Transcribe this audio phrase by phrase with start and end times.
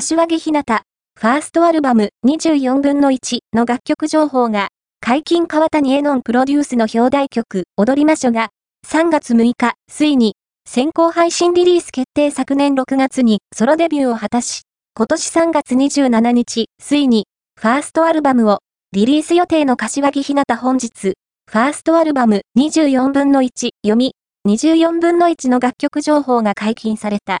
[0.00, 0.84] 柏木ひなた、
[1.18, 4.68] ファーストアルバム24分の1の楽曲情報が、
[5.00, 8.50] 解禁川谷絵音プロデュースの表題曲、踊りましょが、
[8.86, 14.62] 3月6日、ついに、先行配信リリース決定昨年6月にソロデビューを果たし、
[14.94, 17.26] 今年3月27日、ついに、
[17.60, 18.60] ファーストアルバムを、
[18.92, 24.14] リリース予定の柏木ひなた本日、ファーストアルバム24分の1読み、
[24.48, 27.38] 24分の1の楽曲情報が解禁された。